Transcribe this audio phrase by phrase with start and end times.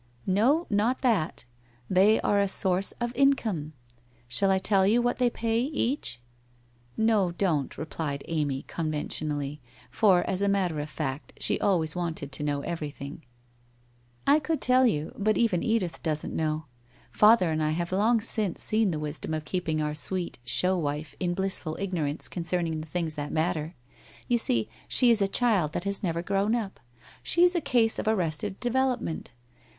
[0.25, 1.45] 1 No, not that.
[1.87, 3.73] They are a source of income.
[4.27, 6.19] Shall I tell you what they pay each?'
[6.77, 9.61] * No, don't/ replied Amy, conventionally,
[9.91, 13.21] for, as a mat ter of fact, she always wanted to know everything.
[14.25, 16.65] WHITE ROSE OF WEARY LEAF 69' I could tell you, but even Edith doesn't know.
[17.11, 21.13] Father and I have long since seen the wisdom of keeping our sweet show wife
[21.19, 23.75] in blissful ignorance concerning the things that matter.
[24.27, 26.79] You see, she is a child that has never grown up.
[27.21, 29.29] She's a case of arrested development.